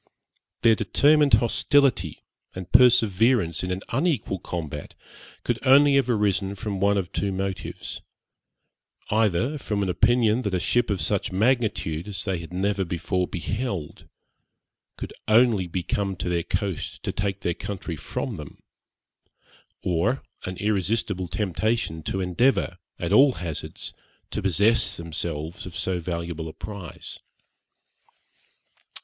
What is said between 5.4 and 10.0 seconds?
could only have arisen from one of two motives either from an